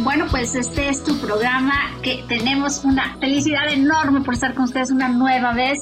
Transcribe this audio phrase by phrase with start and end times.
[0.00, 4.92] Bueno, pues este es tu programa que tenemos una felicidad enorme por estar con ustedes
[4.92, 5.78] una nueva vez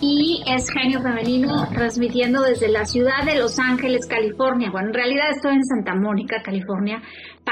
[0.00, 4.68] y es Genio Femenino transmitiendo desde la ciudad de Los Ángeles, California.
[4.72, 7.00] Bueno, en realidad estoy en Santa Mónica, California,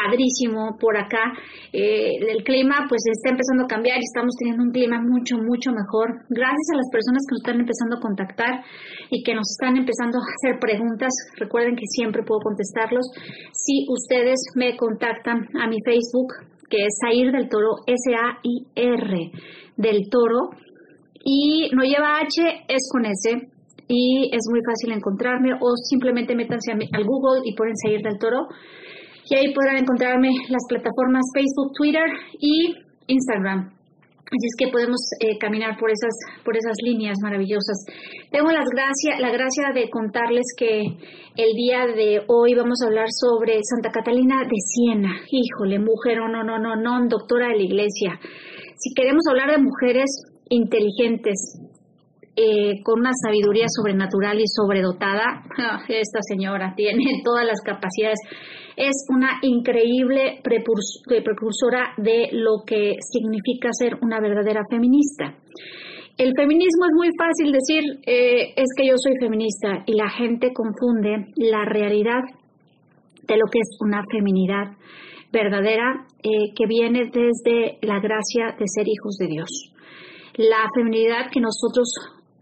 [0.01, 1.32] padrísimo por acá.
[1.73, 5.71] Eh, el clima pues está empezando a cambiar y estamos teniendo un clima mucho, mucho
[5.73, 6.25] mejor.
[6.29, 8.53] Gracias a las personas que nos están empezando a contactar
[9.11, 11.13] y que nos están empezando a hacer preguntas.
[11.36, 13.07] Recuerden que siempre puedo contestarlos.
[13.53, 16.32] Si ustedes me contactan a mi Facebook,
[16.69, 19.32] que es Sair del Toro, S-A-I-R
[19.77, 20.50] del Toro,
[21.22, 23.50] y no lleva H, es con S
[23.93, 28.46] y es muy fácil encontrarme o simplemente métanse al Google y ponen seguir del toro
[29.29, 32.06] y ahí podrán encontrarme las plataformas Facebook, Twitter
[32.38, 32.74] y
[33.06, 33.80] Instagram.
[34.30, 37.84] Así es que podemos eh, caminar por esas, por esas líneas maravillosas.
[38.30, 40.83] Tengo las gracia, la gracia de contarles que
[41.36, 45.10] el día de hoy vamos a hablar sobre Santa Catalina de Siena.
[45.28, 48.20] Híjole, mujer, no, no, no, no, doctora de la iglesia.
[48.77, 50.08] Si queremos hablar de mujeres,
[50.48, 51.58] inteligentes,
[52.41, 58.19] eh, con una sabiduría sobrenatural y sobredotada, ah, esta señora tiene todas las capacidades.
[58.77, 65.34] Es una increíble precursora de lo que significa ser una verdadera feminista.
[66.16, 70.52] El feminismo es muy fácil decir, eh, es que yo soy feminista y la gente
[70.55, 72.22] confunde la realidad
[73.27, 74.77] de lo que es una feminidad
[75.30, 79.72] verdadera eh, que viene desde la gracia de ser hijos de Dios.
[80.36, 81.92] La feminidad que nosotros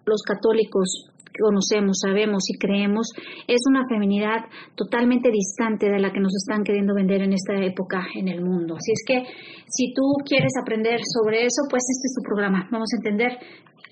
[0.09, 3.13] los católicos conocemos, sabemos y creemos
[3.47, 8.07] es una feminidad totalmente distante de la que nos están queriendo vender en esta época
[8.15, 8.75] en el mundo.
[8.77, 9.23] Así es que
[9.69, 12.69] si tú quieres aprender sobre eso, pues este es tu programa.
[12.71, 13.39] Vamos a entender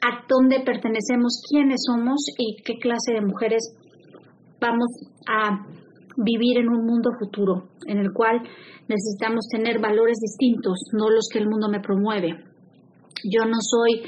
[0.03, 3.75] a dónde pertenecemos, quiénes somos y qué clase de mujeres
[4.61, 4.91] vamos
[5.29, 5.67] a
[6.17, 8.41] vivir en un mundo futuro en el cual
[8.89, 12.56] necesitamos tener valores distintos, no los que el mundo me promueve.
[13.25, 14.03] Yo no soy,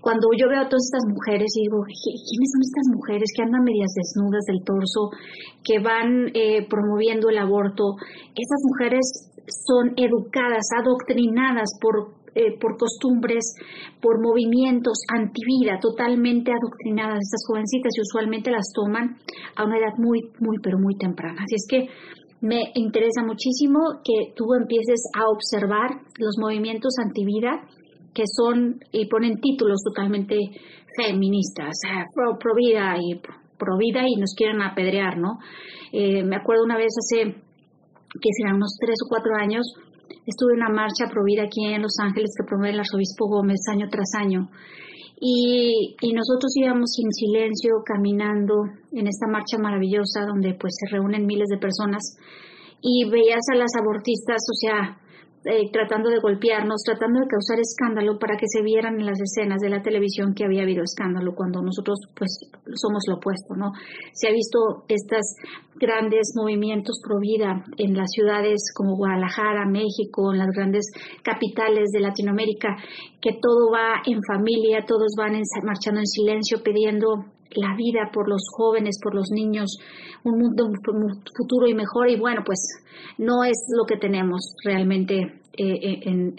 [0.00, 3.64] cuando yo veo a todas estas mujeres y digo, ¿quiénes son estas mujeres que andan
[3.64, 5.10] medias desnudas del torso,
[5.62, 7.96] que van eh, promoviendo el aborto?
[8.34, 9.32] Esas mujeres
[9.66, 13.54] son educadas, adoctrinadas por eh, por costumbres,
[14.02, 19.18] por movimientos antivida, totalmente adoctrinadas estas jovencitas y usualmente las toman
[19.54, 21.42] a una edad muy, muy, pero muy temprana.
[21.44, 21.86] Así es que
[22.40, 27.62] me interesa muchísimo que tú empieces a observar los movimientos antivida
[28.14, 30.38] que son y ponen títulos totalmente
[30.96, 31.76] feministas,
[32.14, 33.18] pro, pro vida y
[33.58, 35.38] pro vida y nos quieren apedrear, ¿no?
[35.92, 39.66] Eh, me acuerdo una vez hace, que serán unos tres o cuatro años,
[40.26, 43.60] estuve en una marcha pro vida aquí en Los Ángeles que promueve el arzobispo Gómez
[43.70, 44.48] año tras año.
[45.20, 51.24] Y, y, nosotros íbamos sin silencio caminando en esta marcha maravillosa donde pues se reúnen
[51.24, 52.02] miles de personas
[52.82, 54.98] y veías a las abortistas, o sea,
[55.44, 59.60] eh, tratando de golpearnos, tratando de causar escándalo para que se vieran en las escenas
[59.60, 63.72] de la televisión que había habido escándalo cuando nosotros pues somos lo opuesto, ¿no?
[64.12, 65.36] Se ha visto estos
[65.76, 70.86] grandes movimientos pro vida en las ciudades como Guadalajara, México, en las grandes
[71.22, 72.76] capitales de Latinoamérica,
[73.20, 78.42] que todo va en familia, todos van marchando en silencio pidiendo la vida por los
[78.50, 79.78] jóvenes, por los niños,
[80.24, 82.10] un mundo un futuro y mejor.
[82.10, 82.58] Y bueno, pues
[83.18, 86.34] no es lo que tenemos realmente eh, eh, en,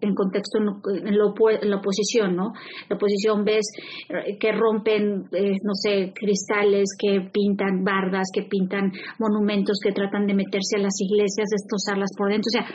[0.00, 2.52] en, contexto en, la oposición, ¿no?
[2.90, 3.64] La oposición ves
[4.10, 10.34] eh, que rompen, no sé, cristales, que pintan bardas, que pintan monumentos, que tratan de
[10.34, 12.48] meterse a las iglesias, destrozarlas por dentro.
[12.48, 12.66] O sea,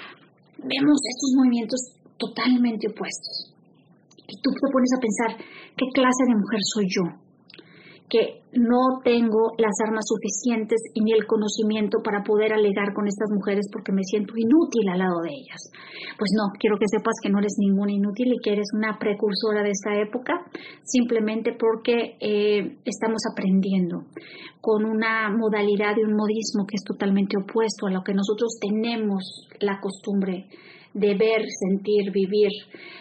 [0.58, 1.80] vemos estos movimientos
[2.18, 3.54] totalmente opuestos.
[4.28, 5.46] Y tú te pones a pensar,
[5.78, 7.24] ¿qué clase de mujer soy yo?
[8.14, 13.32] Que no tengo las armas suficientes y ni el conocimiento para poder alegar con estas
[13.34, 15.58] mujeres porque me siento inútil al lado de ellas.
[16.20, 19.64] Pues no, quiero que sepas que no eres ninguna inútil y que eres una precursora
[19.64, 20.46] de esta época,
[20.84, 24.06] simplemente porque eh, estamos aprendiendo
[24.62, 29.50] con una modalidad y un modismo que es totalmente opuesto a lo que nosotros tenemos
[29.60, 30.46] la costumbre
[30.94, 32.52] de ver, sentir, vivir.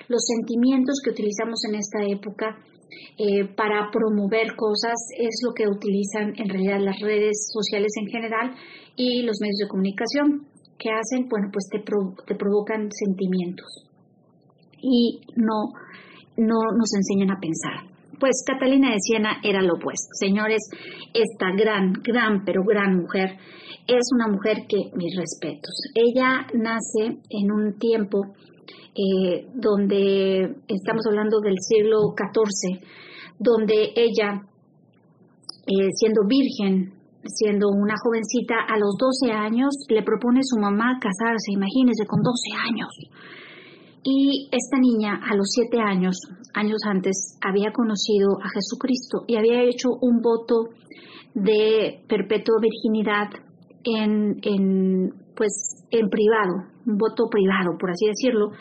[0.09, 2.57] Los sentimientos que utilizamos en esta época
[3.19, 8.55] eh, para promover cosas es lo que utilizan en realidad las redes sociales en general
[8.97, 10.47] y los medios de comunicación
[10.79, 11.79] que hacen, bueno, pues te,
[12.27, 13.89] te provocan sentimientos
[14.81, 15.73] y no,
[16.37, 17.89] no nos enseñan a pensar.
[18.19, 20.09] Pues Catalina de Siena era lo opuesto.
[20.19, 20.61] Señores,
[21.15, 23.37] esta gran, gran, pero gran mujer
[23.87, 28.35] es una mujer que, mis respetos, ella nace en un tiempo
[28.95, 32.81] eh, donde estamos hablando del siglo XIV,
[33.39, 34.43] donde ella,
[35.67, 36.93] eh, siendo virgen,
[37.25, 42.21] siendo una jovencita, a los 12 años le propone a su mamá casarse, imagínense, con
[42.23, 42.33] 12
[42.69, 42.89] años.
[44.05, 46.17] Y esta niña a los 7 años,
[46.55, 50.71] años antes, había conocido a Jesucristo y había hecho un voto
[51.35, 53.31] de perpetua virginidad
[53.85, 58.53] en, en, pues, en privado, un voto privado, por así decirlo.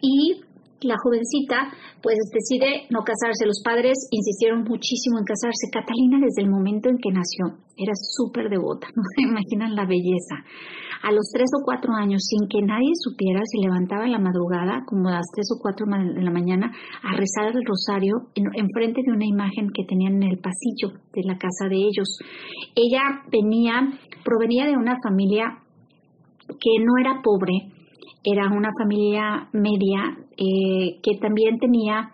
[0.00, 0.42] Y
[0.86, 1.70] la jovencita
[2.02, 3.46] pues decide no casarse.
[3.46, 5.70] Los padres insistieron muchísimo en casarse.
[5.72, 10.42] Catalina desde el momento en que nació era súper devota, no se imaginan la belleza.
[11.02, 14.84] A los tres o cuatro años, sin que nadie supiera, se levantaba en la madrugada,
[14.86, 16.70] como a las tres o cuatro de la mañana,
[17.02, 21.22] a rezar el rosario en, frente de una imagen que tenían en el pasillo de
[21.24, 22.06] la casa de ellos.
[22.76, 23.02] Ella
[23.32, 23.82] venía,
[24.24, 25.58] provenía de una familia
[26.60, 27.72] que no era pobre,
[28.24, 32.10] era una familia media eh, que también tenía,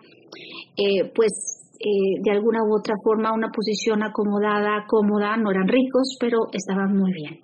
[0.75, 6.17] eh, pues, eh, de alguna u otra forma una posición acomodada, cómoda, no eran ricos,
[6.19, 7.39] pero estaban muy bien,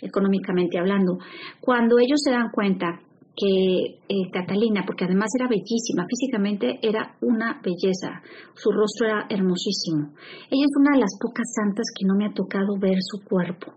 [0.00, 1.18] económicamente hablando.
[1.60, 3.00] Cuando ellos se dan cuenta
[3.38, 3.98] que
[4.32, 8.22] Catalina, porque además era bellísima, físicamente era una belleza,
[8.54, 10.14] su rostro era hermosísimo.
[10.50, 13.75] Ella es una de las pocas santas que no me ha tocado ver su cuerpo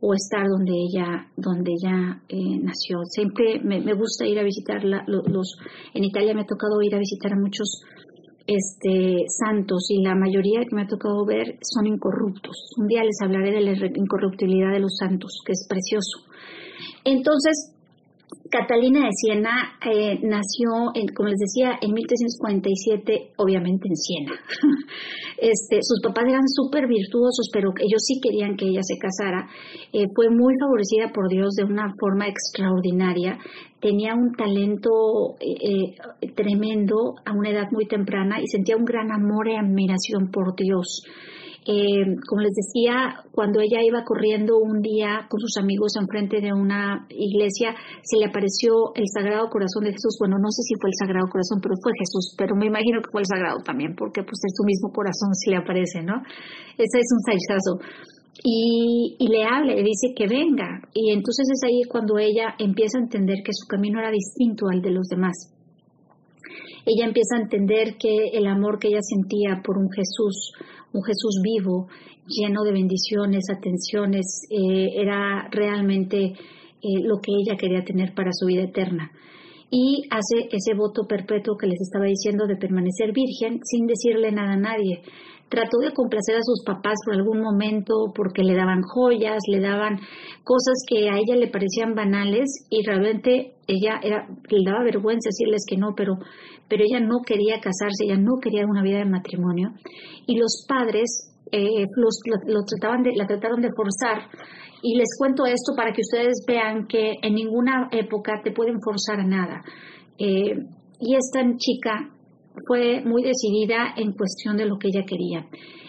[0.00, 3.04] o estar donde ella, donde ella eh, nació.
[3.04, 5.56] Siempre me, gusta ir a visitar los,
[5.94, 7.82] en Italia me ha tocado ir a visitar a muchos
[8.46, 12.56] este, santos y la mayoría que me ha tocado ver son incorruptos.
[12.78, 16.26] Un día les hablaré de la incorruptibilidad de los santos, que es precioso.
[17.04, 17.74] Entonces,
[18.50, 24.32] Catalina de Siena eh, nació, en, como les decía, en 1347, obviamente en Siena.
[25.38, 29.48] este, sus papás eran súper virtuosos, pero ellos sí querían que ella se casara.
[29.92, 33.38] Eh, fue muy favorecida por Dios de una forma extraordinaria.
[33.80, 35.94] Tenía un talento eh,
[36.34, 41.04] tremendo a una edad muy temprana y sentía un gran amor y admiración por Dios.
[41.70, 46.52] Eh, como les decía, cuando ella iba corriendo un día con sus amigos enfrente de
[46.52, 50.18] una iglesia, se le apareció el Sagrado Corazón de Jesús.
[50.18, 53.12] Bueno, no sé si fue el Sagrado Corazón, pero fue Jesús, pero me imagino que
[53.12, 56.18] fue el Sagrado también, porque pues es su mismo corazón si le aparece, ¿no?
[56.74, 57.78] Ese es un saizazo.
[58.42, 60.82] Y, y, le habla, le dice que venga.
[60.92, 64.82] Y entonces es ahí cuando ella empieza a entender que su camino era distinto al
[64.82, 65.54] de los demás.
[66.84, 70.52] Ella empieza a entender que el amor que ella sentía por un Jesús
[70.92, 71.88] un Jesús vivo,
[72.26, 78.46] lleno de bendiciones, atenciones, eh, era realmente eh, lo que ella quería tener para su
[78.46, 79.10] vida eterna.
[79.70, 84.54] Y hace ese voto perpetuo que les estaba diciendo de permanecer virgen sin decirle nada
[84.54, 85.02] a nadie.
[85.50, 89.98] Trató de complacer a sus papás por algún momento porque le daban joyas, le daban
[90.44, 95.64] cosas que a ella le parecían banales y realmente ella era, le daba vergüenza decirles
[95.68, 96.14] que no, pero
[96.68, 99.72] pero ella no quería casarse, ella no quería una vida de matrimonio
[100.24, 104.30] y los padres eh, lo, trataban de, la trataron de forzar.
[104.82, 109.20] Y les cuento esto para que ustedes vean que en ninguna época te pueden forzar
[109.20, 109.62] a nada.
[110.16, 110.54] Eh,
[111.00, 112.10] y esta chica
[112.66, 115.46] fue muy decidida en cuestión de lo que ella quería.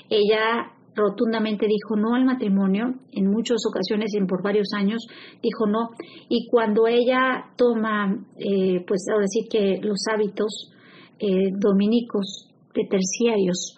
[0.10, 5.06] Ella rotundamente dijo no al matrimonio, en muchas ocasiones y por varios años
[5.42, 5.92] dijo no,
[6.30, 10.72] y cuando ella toma, eh, pues ahora sí que los hábitos
[11.19, 13.78] eh, dominicos de terciarios,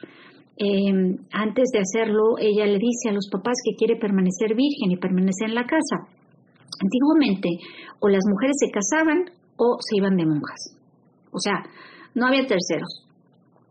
[0.57, 4.97] em, antes de hacerlo, ella le dice a los papás que quiere permanecer virgen y
[4.97, 6.07] permanecer en la casa.
[6.81, 7.49] Antiguamente,
[7.99, 9.25] o las mujeres se casaban
[9.57, 10.77] o se iban de monjas.
[11.31, 11.63] O sea,
[12.15, 13.03] no había terceros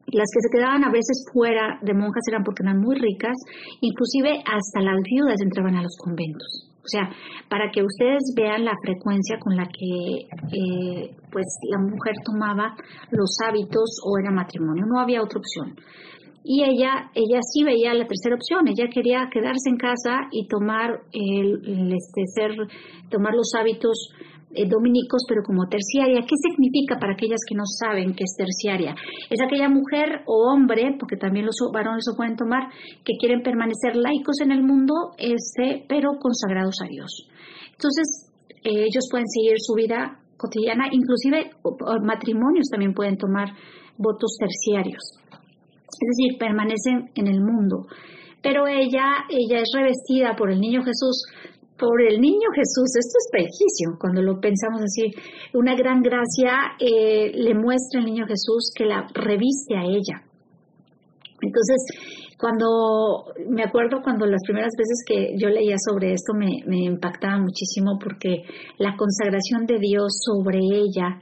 [0.06, 3.36] las que se quedaban a veces fuera de monjas eran porque eran muy ricas,
[3.80, 6.68] inclusive hasta las viudas entraban a los conventos.
[6.84, 7.08] O sea,
[7.48, 12.74] para que ustedes vean la frecuencia con la que eh, pues la mujer tomaba
[13.12, 15.76] los hábitos o era matrimonio, no había otra opción.
[16.44, 21.02] Y ella, ella sí veía la tercera opción, ella quería quedarse en casa y tomar
[21.12, 22.50] el, este, ser,
[23.08, 24.10] tomar los hábitos
[24.68, 26.22] dominicos, pero como terciaria.
[26.22, 28.94] ¿Qué significa para aquellas que no saben qué es terciaria?
[29.30, 32.68] Es aquella mujer o hombre, porque también los varones lo pueden tomar,
[33.04, 37.28] que quieren permanecer laicos en el mundo, este, pero consagrados a Dios.
[37.72, 38.30] Entonces,
[38.64, 41.50] eh, ellos pueden seguir su vida cotidiana, inclusive
[42.02, 43.48] matrimonios también pueden tomar
[43.96, 45.02] votos terciarios.
[46.02, 47.86] Es decir, permanecen en el mundo.
[48.42, 51.26] Pero ella, ella es revestida por el niño Jesús
[51.82, 52.94] por el niño Jesús.
[52.94, 55.10] Esto es beneficio cuando lo pensamos así.
[55.52, 60.22] Una gran gracia eh, le muestra al niño Jesús que la reviste a ella.
[61.42, 61.82] Entonces,
[62.38, 67.98] cuando me acuerdo cuando las primeras veces que yo leía sobre esto me impactaba muchísimo
[67.98, 68.44] porque
[68.78, 71.18] la consagración de Dios sobre ella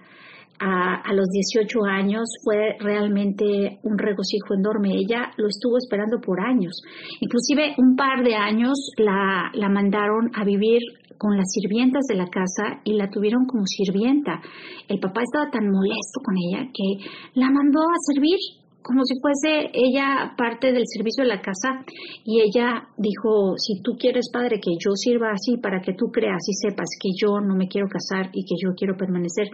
[0.60, 4.94] a, los 18 años fue realmente un regocijo enorme.
[4.94, 6.82] Ella lo estuvo esperando por años.
[7.20, 10.80] Inclusive un par de años la, la mandaron a vivir
[11.16, 14.40] con las sirvientas de la casa y la tuvieron como sirvienta.
[14.88, 18.38] El papá estaba tan molesto con ella que la mandó a servir
[18.82, 21.84] como si fuese ella parte del servicio de la casa
[22.24, 26.42] y ella dijo, si tú quieres, padre, que yo sirva así para que tú creas
[26.48, 29.48] y sepas que yo no me quiero casar y que yo quiero permanecer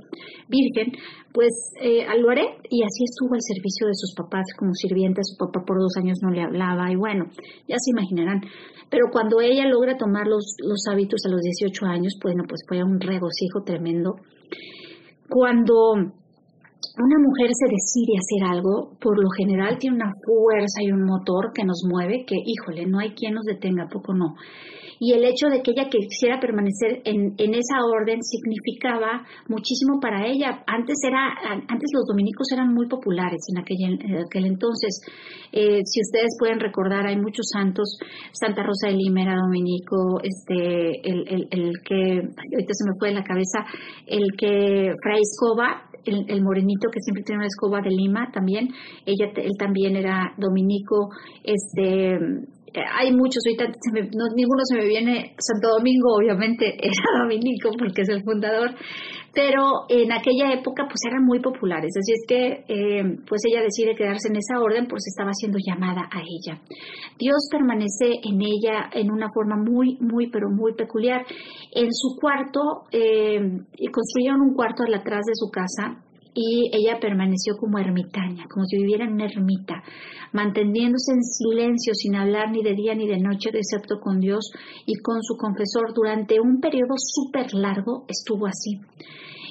[0.49, 0.92] virgen,
[1.33, 5.37] pues eh, lo haré y así estuvo al servicio de sus papás como sirvienta, su
[5.37, 7.25] papá por dos años no le hablaba y bueno,
[7.68, 8.40] ya se imaginarán.
[8.88, 12.85] Pero cuando ella logra tomar los, los hábitos a los 18 años, bueno, pues fue
[12.85, 14.14] un regocijo tremendo.
[15.28, 16.12] Cuando
[16.99, 21.52] una mujer se decide hacer algo, por lo general tiene una fuerza y un motor
[21.55, 24.35] que nos mueve, que híjole, no hay quien nos detenga, poco no
[24.99, 30.26] y el hecho de que ella quisiera permanecer en, en esa orden significaba muchísimo para
[30.26, 30.62] ella.
[30.66, 31.35] Antes era,
[31.69, 35.00] antes los dominicos eran muy populares en aquel, aquel entonces.
[35.52, 37.99] Eh, si ustedes pueden recordar, hay muchos santos,
[38.33, 43.09] Santa Rosa de Lima era dominico, este, el, el, el que, ahorita se me fue
[43.09, 43.64] de la cabeza,
[44.07, 48.69] el que Fray Escoba, el, el, morenito que siempre tiene una escoba de Lima también,
[49.05, 51.11] ella, él también era dominico,
[51.45, 52.19] este,
[52.80, 53.78] hay muchos, ahorita
[54.35, 58.75] ninguno se me viene, Santo Domingo obviamente era dominico porque es el fundador,
[59.33, 63.95] pero en aquella época pues eran muy populares, así es que eh, pues ella decide
[63.95, 66.61] quedarse en esa orden pues estaba siendo llamada a ella.
[67.18, 71.25] Dios permanece en ella en una forma muy, muy, pero muy peculiar.
[71.73, 72.61] En su cuarto,
[72.92, 73.38] eh,
[73.92, 76.02] construyeron un cuarto atrás de su casa
[76.37, 79.83] y ella permaneció como ermitaña, como si viviera en una ermita,
[80.33, 84.52] manteniéndose en silencio, sin hablar ni de día ni de noche, excepto con Dios
[84.85, 85.95] y con su confesor.
[85.95, 88.78] Durante un periodo súper largo estuvo así.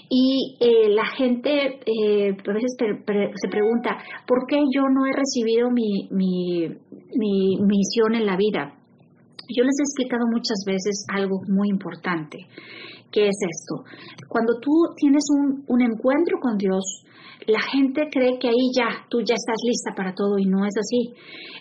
[0.10, 5.72] Y eh, la gente eh, a veces se pregunta, ¿por qué yo no he recibido
[5.72, 6.68] mi, mi,
[7.15, 8.75] mi misión en la vida?
[9.50, 12.46] Yo les he explicado muchas veces algo muy importante.
[13.12, 13.84] ¿Qué es esto?
[14.28, 17.06] Cuando tú tienes un, un encuentro con Dios,
[17.48, 20.74] la gente cree que ahí ya, tú ya estás lista para todo y no es
[20.78, 21.14] así.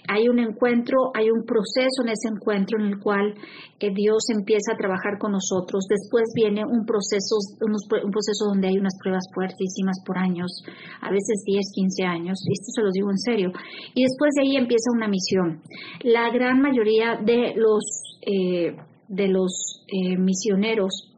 [0.08, 3.34] Hay un encuentro, hay un proceso en ese encuentro en el cual
[3.80, 5.84] eh, Dios empieza a trabajar con nosotros.
[5.88, 10.64] Después viene un proceso, un proceso donde hay unas pruebas fuertísimas por años,
[11.00, 13.52] a veces 10, 15 años, y esto se los digo en serio.
[13.94, 15.60] Y después de ahí empieza una misión.
[16.02, 17.84] La gran mayoría de los,
[18.22, 18.76] eh,
[19.08, 21.13] de los eh, misioneros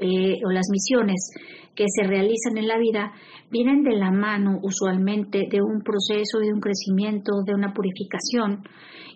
[0.00, 1.30] o las misiones
[1.74, 3.12] que se realizan en la vida
[3.50, 8.62] vienen de la mano usualmente de un proceso, de un crecimiento, de una purificación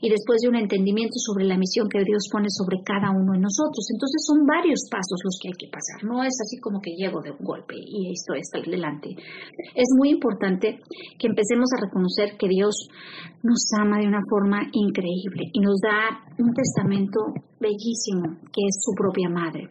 [0.00, 3.38] y después de un entendimiento sobre la misión que Dios pone sobre cada uno de
[3.38, 3.86] nosotros.
[3.90, 7.22] Entonces son varios pasos los que hay que pasar, no es así como que llego
[7.22, 9.10] de un golpe y esto está delante.
[9.74, 10.80] Es muy importante
[11.18, 12.74] que empecemos a reconocer que Dios
[13.42, 17.18] nos ama de una forma increíble y nos da un testamento
[17.62, 19.70] bellísimo que es su propia madre.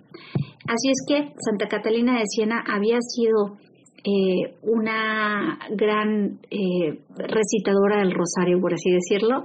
[0.67, 3.57] Así es que Santa Catalina de Siena había sido
[4.03, 9.43] eh, una gran eh, recitadora del rosario, por así decirlo,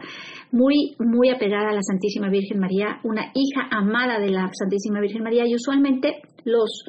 [0.50, 5.24] muy, muy apegada a la Santísima Virgen María, una hija amada de la Santísima Virgen
[5.24, 6.86] María y usualmente los,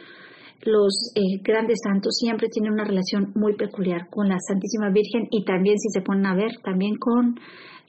[0.62, 5.44] los eh, grandes santos siempre tienen una relación muy peculiar con la Santísima Virgen y
[5.44, 7.36] también, si se ponen a ver, también con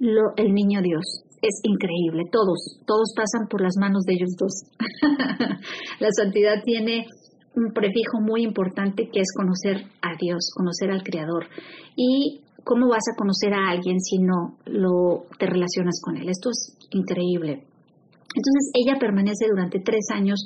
[0.01, 1.28] el Niño Dios.
[1.40, 4.64] Es increíble, todos, todos pasan por las manos de ellos dos.
[6.00, 7.07] la santidad tiene
[7.54, 11.47] un prefijo muy importante que es conocer a Dios, conocer al Creador.
[11.97, 16.28] Y cómo vas a conocer a alguien si no lo te relacionas con él.
[16.28, 17.64] Esto es increíble.
[18.35, 20.45] Entonces ella permanece durante tres años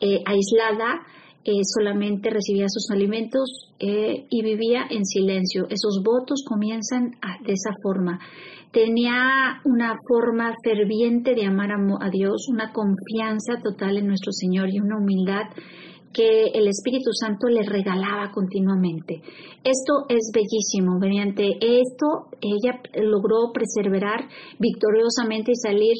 [0.00, 1.02] eh, aislada,
[1.44, 5.64] eh, solamente recibía sus alimentos eh, y vivía en silencio.
[5.68, 7.12] Esos votos comienzan
[7.44, 8.20] de esa forma.
[8.76, 14.80] Tenía una forma ferviente de amar a Dios, una confianza total en nuestro Señor y
[14.80, 15.44] una humildad
[16.12, 19.20] que el Espíritu Santo le regalaba continuamente.
[19.62, 20.98] Esto es bellísimo.
[20.98, 25.96] Mediante esto ella logró perseverar victoriosamente y salir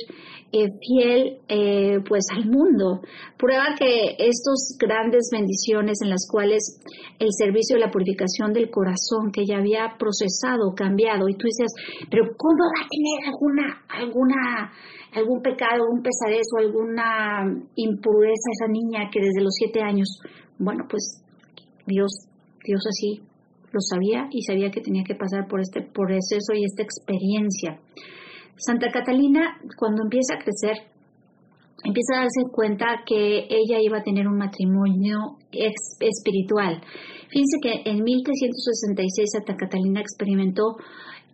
[0.52, 3.00] eh, fiel eh, pues al mundo.
[3.36, 6.80] Prueba que estas grandes bendiciones en las cuales
[7.18, 11.72] el servicio de la purificación del corazón que ella había procesado, cambiado, y tú dices,
[12.10, 14.72] pero ¿cómo va a tener alguna, alguna
[15.16, 17.44] algún pecado, algún pesadez o alguna
[17.75, 20.20] impureza esa niña que desde los siete años,
[20.58, 21.23] bueno, pues
[21.87, 22.28] Dios,
[22.64, 23.23] Dios así
[23.73, 27.80] lo sabía y sabía que tenía que pasar por este proceso y esta experiencia.
[28.56, 30.85] Santa Catalina, cuando empieza a crecer,
[31.85, 36.80] empieza a darse cuenta que ella iba a tener un matrimonio espiritual.
[37.28, 40.76] Fíjense que en 1366 Santa Catalina experimentó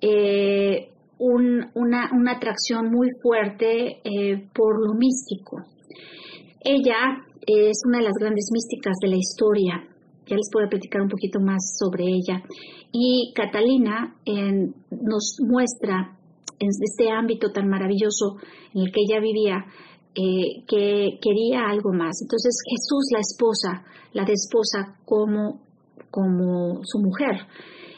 [0.01, 0.92] eh,
[1.23, 5.65] una, atracción muy fuerte eh, por lo místico.
[6.61, 9.89] Ella es una de las grandes místicas de la historia.
[10.27, 12.43] Ya les puedo platicar un poquito más sobre ella.
[12.93, 14.15] Y Catalina
[14.91, 16.17] nos muestra
[16.59, 18.37] en este ámbito tan maravilloso
[18.75, 19.65] en el que ella vivía,
[20.15, 22.23] eh, que quería algo más.
[22.23, 25.61] Entonces Jesús la esposa, la desposa como,
[26.11, 27.47] como su mujer.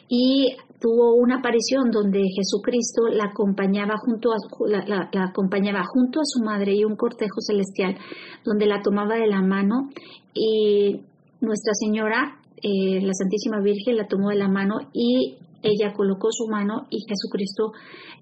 [0.09, 6.45] Y tuvo una aparición donde Jesucristo la acompañaba junto a la, acompañaba junto a su
[6.45, 7.97] madre y un cortejo celestial
[8.45, 9.89] donde la tomaba de la mano
[10.35, 11.01] y
[11.41, 16.47] Nuestra Señora eh, la Santísima Virgen la tomó de la mano y ella colocó su
[16.49, 17.73] mano y Jesucristo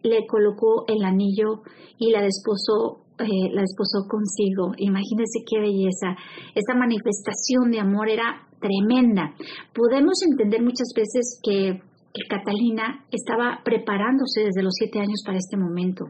[0.02, 1.62] le colocó el anillo
[1.98, 4.72] y la desposó eh, la desposó consigo.
[4.78, 6.16] Imagínense qué belleza.
[6.54, 9.34] Esta manifestación de amor era tremenda.
[9.74, 11.82] Podemos entender muchas veces que
[12.12, 16.06] que Catalina estaba preparándose desde los siete años para este momento.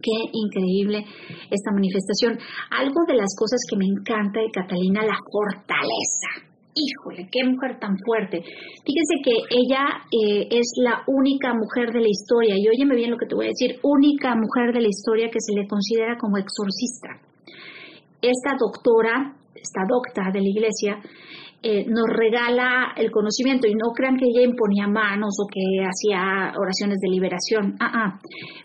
[0.00, 1.04] Qué increíble
[1.50, 2.38] esta manifestación.
[2.70, 6.48] Algo de las cosas que me encanta de Catalina, la fortaleza.
[6.72, 8.40] Híjole, qué mujer tan fuerte.
[8.40, 13.18] Fíjense que ella eh, es la única mujer de la historia, y óyeme bien lo
[13.18, 16.38] que te voy a decir, única mujer de la historia que se le considera como
[16.38, 17.20] exorcista.
[18.22, 21.02] Esta doctora, esta docta de la iglesia,
[21.62, 26.52] eh, nos regala el conocimiento y no crean que ella imponía manos o que hacía
[26.58, 27.76] oraciones de liberación.
[27.78, 28.20] Ah, ah.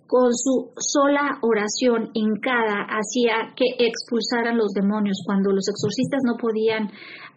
[0.08, 5.24] Con su sola oración hincada hacía que expulsaran los demonios.
[5.25, 6.90] Cuando los exorcistas no podían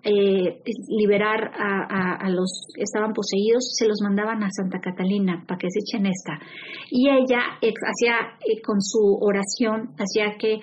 [0.05, 5.67] eh, liberar a, los que estaban poseídos, se los mandaban a Santa Catalina para que
[5.71, 6.39] se echen esta.
[6.91, 10.61] Y ella hacía eh, con su oración, hacía que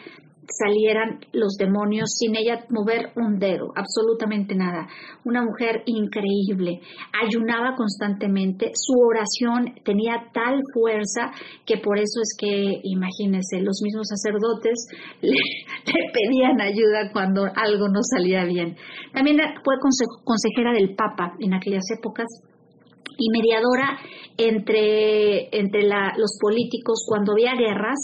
[0.49, 4.87] salieran los demonios sin ella mover un dedo, absolutamente nada.
[5.23, 6.81] Una mujer increíble,
[7.13, 11.31] ayunaba constantemente, su oración tenía tal fuerza
[11.65, 14.87] que por eso es que, imagínense, los mismos sacerdotes
[15.21, 15.35] le,
[16.13, 18.75] pedían ayuda cuando algo no salía bien.
[19.13, 19.75] También fue
[20.23, 22.27] consejera del Papa en aquellas épocas
[23.17, 23.97] y mediadora
[24.37, 27.99] entre, entre los políticos cuando había guerras,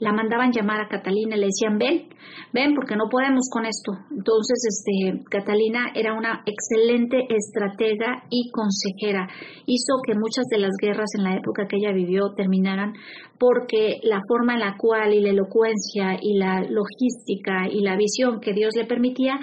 [0.00, 2.08] la mandaban llamar a Catalina y le decían, ven,
[2.52, 3.92] ven, porque no podemos con esto.
[4.10, 9.28] Entonces, este, Catalina era una excelente estratega y consejera.
[9.66, 12.94] Hizo que muchas de las guerras en la época que ella vivió terminaran
[13.38, 18.40] porque la forma en la cual y la elocuencia y la logística y la visión
[18.40, 19.38] que Dios le permitía,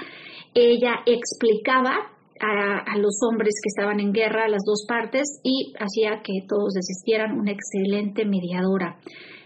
[0.53, 6.21] ella explicaba a, los hombres que estaban en guerra, a las dos partes, y hacía
[6.23, 8.97] que todos desistieran, una excelente mediadora.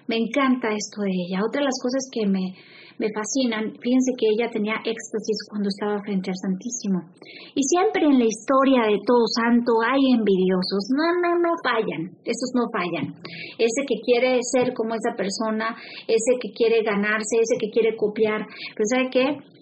[0.07, 1.43] Me encanta esto de ella.
[1.45, 2.55] Otra de las cosas que me,
[2.97, 7.11] me fascinan, fíjense que ella tenía éxtasis cuando estaba frente al Santísimo.
[7.53, 10.87] Y siempre en la historia de todo santo hay envidiosos.
[10.95, 12.15] No, no, no fallan.
[12.23, 13.19] Esos no fallan.
[13.59, 15.75] Ese que quiere ser como esa persona,
[16.07, 18.47] ese que quiere ganarse, ese que quiere copiar.
[18.73, 19.56] Pero ¿sabe qué?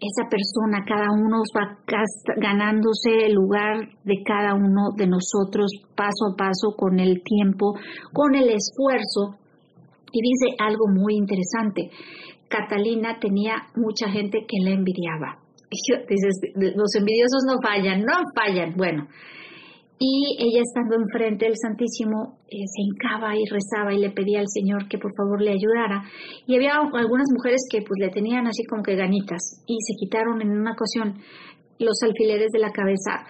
[0.00, 1.78] Esa persona, cada uno va
[2.36, 7.74] ganándose el lugar de cada uno de nosotros paso a paso con el tiempo,
[8.12, 9.38] con el esfuerzo.
[10.12, 11.90] Y dice algo muy interesante.
[12.48, 15.38] Catalina tenía mucha gente que la envidiaba.
[15.70, 18.74] dices, los envidiosos no fallan, no fallan.
[18.76, 19.06] Bueno,
[19.98, 24.48] y ella estando enfrente del Santísimo eh, se hincaba y rezaba y le pedía al
[24.48, 26.04] Señor que por favor le ayudara.
[26.46, 30.40] Y había algunas mujeres que pues le tenían así como que ganitas y se quitaron
[30.40, 31.18] en una ocasión
[31.78, 33.26] los alfileres de la cabeza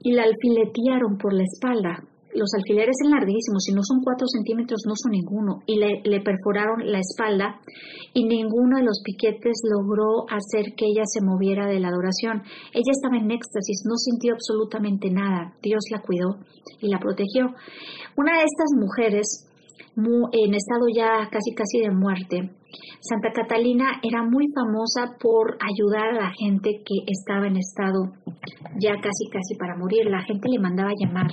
[0.00, 2.04] y la alfiletearon por la espalda
[2.34, 6.90] los alfileres son larguísimos, si no son cuatro centímetros no son ninguno, y le, perforaron
[6.90, 7.60] la espalda
[8.14, 12.42] y ninguno de los piquetes logró hacer que ella se moviera de la adoración.
[12.72, 16.38] Ella estaba en éxtasis, no sintió absolutamente nada, Dios la cuidó
[16.80, 17.54] y la protegió.
[18.16, 19.48] Una de estas mujeres,
[19.96, 22.50] en estado ya casi casi de muerte,
[23.00, 28.12] Santa Catalina era muy famosa por ayudar a la gente que estaba en estado
[28.78, 30.06] ya casi casi para morir.
[30.06, 31.30] La gente le mandaba llamar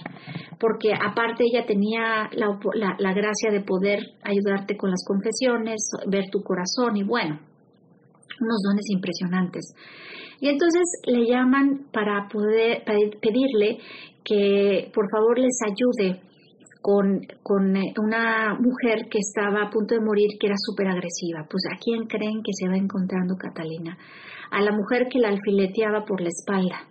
[0.60, 2.60] porque aparte ella tenía la,
[2.97, 7.39] la gracia de poder ayudarte con las confesiones, ver tu corazón y bueno,
[8.41, 9.73] unos dones impresionantes.
[10.41, 12.84] Y entonces le llaman para poder
[13.21, 13.80] pedirle
[14.23, 16.21] que por favor les ayude
[16.82, 21.46] con, con eh, una mujer que estaba a punto de morir, que era súper agresiva.
[21.50, 23.98] Pues a quién creen que se va encontrando Catalina?
[24.52, 26.88] A la mujer que la alfileteaba por la espalda.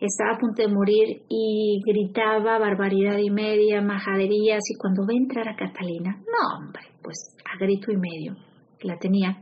[0.00, 5.48] Estaba a punto de morir y gritaba barbaridad y media, majaderías, y cuando ve entrar
[5.48, 8.36] a Catalina, no hombre, pues a grito y medio,
[8.82, 9.38] la tenía.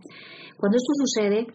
[0.57, 1.47] Cuando esto sucede,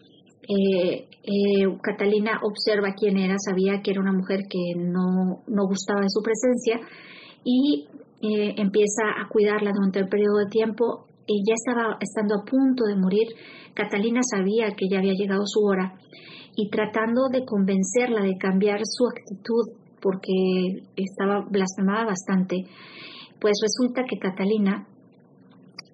[0.42, 6.02] eh, eh, Catalina observa quién era, sabía que era una mujer que no, no gustaba
[6.02, 6.80] de su presencia
[7.42, 7.88] y
[8.22, 11.06] eh, empieza a cuidarla durante el periodo de tiempo.
[11.26, 13.28] Y ya estaba estando a punto de morir.
[13.74, 15.94] Catalina sabía que ya había llegado su hora
[16.56, 20.32] y tratando de convencerla de cambiar su actitud porque
[20.96, 22.64] estaba blasfemada bastante,
[23.40, 24.86] pues resulta que Catalina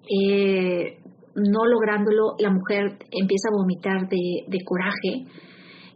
[0.09, 0.97] eh,
[1.35, 5.25] no lográndolo, la mujer empieza a vomitar de, coraje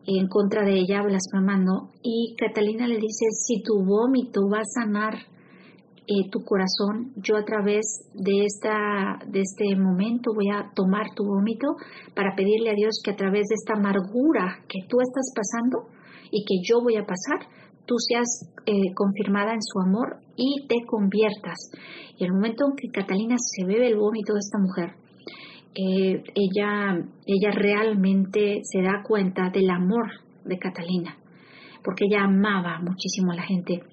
[0.05, 5.13] en contra de ella, blasfemando, y Catalina le dice, si tu vómito va a sanar
[6.07, 11.23] eh, tu corazón, yo a través de, esta, de este momento voy a tomar tu
[11.23, 11.67] vómito
[12.15, 15.89] para pedirle a Dios que a través de esta amargura que tú estás pasando
[16.31, 17.47] y que yo voy a pasar,
[17.85, 21.69] tú seas eh, confirmada en su amor y te conviertas.
[22.17, 24.95] Y el momento en que Catalina se bebe el vómito de esta mujer,
[25.75, 30.09] eh, ella, ella realmente se da cuenta del amor
[30.45, 31.15] de Catalina,
[31.83, 33.83] porque ella amaba muchísimo a la gente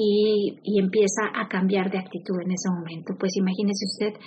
[0.00, 3.14] y, empieza a cambiar de actitud en ese momento.
[3.18, 4.20] Pues imagínese usted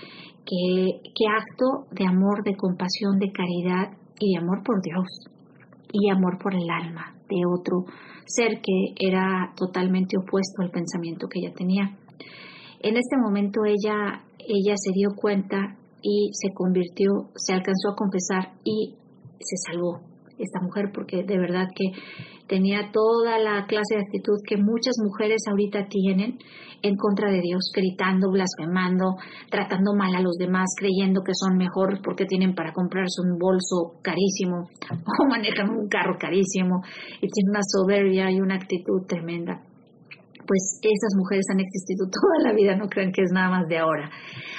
[0.46, 5.08] qué acto de amor, de compasión, de caridad y de amor por Dios
[5.94, 7.86] y amor por el alma de otro
[8.26, 11.98] ser que era totalmente opuesto al pensamiento que ella tenía.
[12.82, 18.54] En este momento ella, ella se dio cuenta y se convirtió, se alcanzó a confesar
[18.64, 18.96] y
[19.40, 20.11] se salvó
[20.42, 21.92] esta mujer porque de verdad que
[22.48, 26.38] tenía toda la clase de actitud que muchas mujeres ahorita tienen
[26.84, 29.16] en contra de Dios, gritando, blasfemando,
[29.50, 34.02] tratando mal a los demás, creyendo que son mejores porque tienen para comprarse un bolso
[34.02, 34.70] carísimo
[35.22, 36.82] o manejan un carro carísimo
[37.22, 39.62] y tienen una soberbia y una actitud tremenda
[40.48, 43.78] pues esas mujeres han existido toda la vida, no crean que es nada más de
[43.78, 44.10] ahora.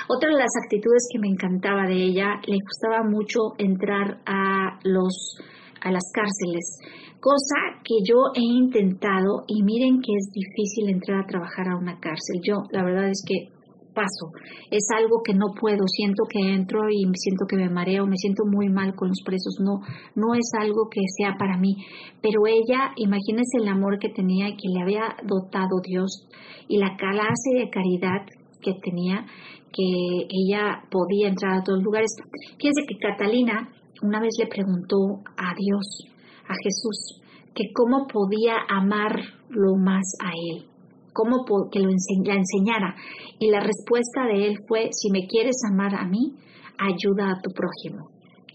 [0.08, 5.36] Otra de las actitudes que me encantaba de ella, le gustaba mucho entrar a los
[5.82, 6.78] a las cárceles,
[7.20, 11.98] cosa que yo he intentado y miren que es difícil entrar a trabajar a una
[12.00, 12.40] cárcel.
[12.42, 13.48] Yo la verdad es que
[13.92, 14.32] paso,
[14.70, 18.44] es algo que no puedo, siento que entro y siento que me mareo, me siento
[18.44, 19.80] muy mal con los presos, no,
[20.16, 21.76] no es algo que sea para mí,
[22.20, 26.26] pero ella, imagínense el amor que tenía y que le había dotado Dios
[26.68, 28.26] y la clase de caridad
[28.60, 29.26] que tenía,
[29.72, 32.10] que ella podía entrar a todos los lugares.
[32.58, 33.68] Fíjense que Catalina
[34.02, 36.06] una vez le preguntó a Dios,
[36.48, 37.20] a Jesús,
[37.54, 40.66] que cómo podía amarlo más a él,
[41.12, 42.94] cómo que lo la enseñara.
[43.38, 46.34] Y la respuesta de él fue, si me quieres amar a mí,
[46.78, 48.10] ayuda a tu prójimo.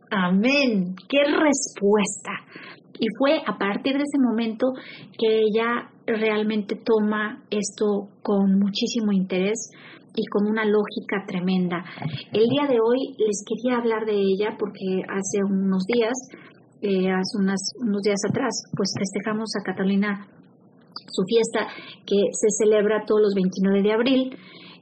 [0.10, 0.96] Amén.
[1.10, 2.32] ¡Qué respuesta!
[3.00, 4.74] Y fue a partir de ese momento
[5.18, 9.70] que ella realmente toma esto con muchísimo interés
[10.18, 11.86] y con una lógica tremenda.
[12.34, 16.18] El día de hoy les quería hablar de ella porque hace unos días,
[16.82, 20.28] eh, hace unos días atrás, pues festejamos a Catalina
[21.08, 21.68] su fiesta
[22.06, 24.38] que se celebra todos los 29 de abril.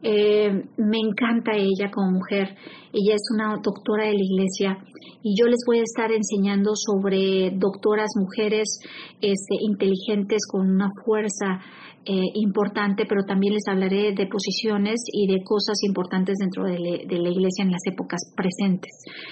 [0.08, 2.56] Eh, me encanta ella como mujer.
[2.94, 4.78] Ella es una doctora de la iglesia
[5.24, 8.82] y yo les voy a estar enseñando sobre doctoras mujeres
[9.20, 11.60] este, inteligentes con una fuerza
[12.06, 17.30] eh, importante, pero también les hablaré de posiciones y de cosas importantes dentro de, la
[17.30, 18.92] iglesia en las épocas presentes.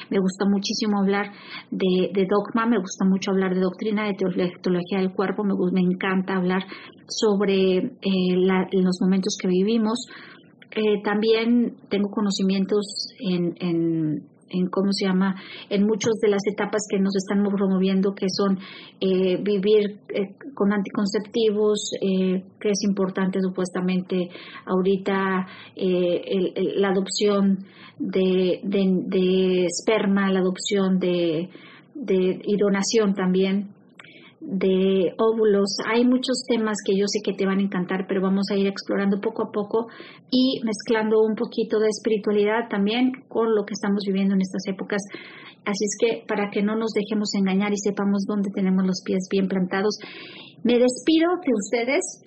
[0.10, 1.34] Me gusta muchísimo hablar
[1.70, 6.34] de, dogma, me gusta mucho hablar de doctrina, de teología, del cuerpo, me, me encanta
[6.34, 6.64] hablar
[7.06, 8.36] sobre eh,
[8.72, 10.08] los momentos que vivimos.
[10.76, 15.36] Eh, también tengo conocimientos en en cómo se llama,
[15.70, 18.60] en muchas de las etapas que nos están promoviendo, que son
[19.02, 24.30] eh, vivir eh, con anticonceptivos, eh, que es importante supuestamente
[24.66, 27.66] ahorita la adopción
[27.98, 31.50] de, de, esperma, la adopción de,
[31.96, 33.73] de y donación también
[34.46, 35.78] de óvulos.
[35.88, 38.68] Hay muchos temas que yo sé que te van a encantar, pero vamos a ir
[38.68, 39.88] explorando poco a poco
[40.30, 45.02] y mezclando un poquito de espiritualidad también con lo que estamos viviendo en estas épocas.
[45.66, 49.28] Así es que para que no nos dejemos engañar y sepamos dónde tenemos los pies
[49.32, 49.98] bien plantados,
[50.64, 52.22] me despido de ustedes.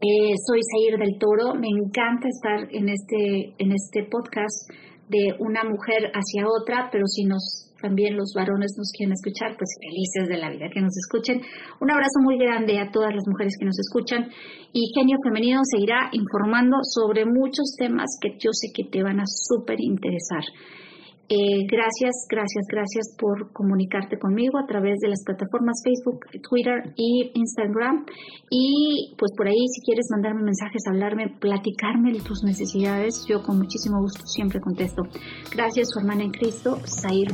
[0.00, 1.54] Eh, soy Zair del Toro.
[1.54, 4.70] Me encanta estar en este, en este podcast
[5.08, 9.70] de una mujer hacia otra, pero si nos también los varones nos quieren escuchar, pues
[9.80, 11.42] felices de la vida que nos escuchen.
[11.80, 14.30] Un abrazo muy grande a todas las mujeres que nos escuchan
[14.72, 19.26] y Genio Femenino seguirá informando sobre muchos temas que yo sé que te van a
[19.26, 20.42] súper interesar.
[21.28, 27.32] Eh, gracias, gracias, gracias por comunicarte conmigo a través de las plataformas Facebook, Twitter y
[27.34, 28.06] Instagram.
[28.48, 33.58] Y pues por ahí, si quieres mandarme mensajes, hablarme, platicarme de tus necesidades, yo con
[33.58, 35.02] muchísimo gusto siempre contesto.
[35.52, 37.32] Gracias, su hermana en Cristo, Zair